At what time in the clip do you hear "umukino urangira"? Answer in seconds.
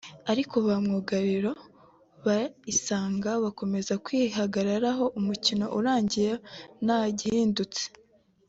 5.19-6.35